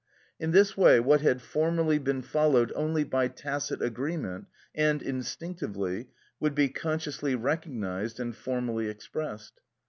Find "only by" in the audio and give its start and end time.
2.75-3.27